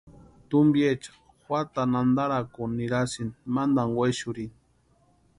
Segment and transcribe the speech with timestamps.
[0.49, 1.11] Tumpiecha
[1.43, 4.57] juatani antarakuni nirasïnti mantani wexurhini.